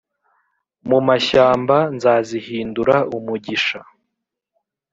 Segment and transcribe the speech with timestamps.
[0.89, 3.79] mu mashyamba Nzazihindura umugisha